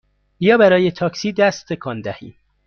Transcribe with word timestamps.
بیا 0.37 0.57
برای 0.57 0.91
تاکسی 0.91 1.33
دست 1.33 1.67
تکان 1.73 2.01
دهیم! 2.01 2.35